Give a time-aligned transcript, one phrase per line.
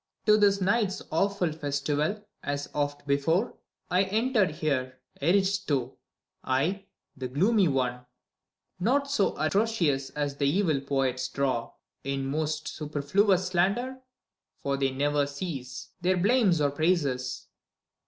[0.25, 3.53] TO this night's awful festival, as oft before,
[3.91, 5.95] I enter here, Eriehtho,
[6.43, 6.85] I,
[7.15, 8.07] the gloomy one:
[8.79, 11.73] Not so atrocious as the evil poets draw.
[12.03, 13.99] In most superfluous slander—
[14.63, 17.45] for they never cease Their blame or praises